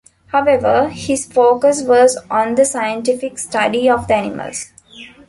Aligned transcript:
However, 0.29 0.89
his 0.89 1.27
focus 1.27 1.83
was 1.83 2.17
on 2.31 2.55
the 2.55 2.65
scientific 2.65 3.37
study 3.37 3.87
of 3.87 4.07
the 4.07 4.15
animals. 4.15 4.71